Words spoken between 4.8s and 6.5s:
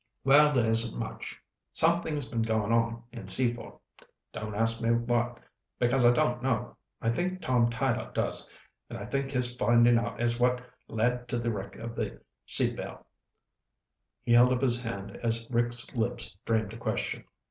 me what, because I don't